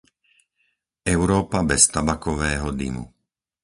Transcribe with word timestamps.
Európa 1.15 1.59
bez 1.69 1.83
tabakového 1.93 2.67
dymu. 2.79 3.03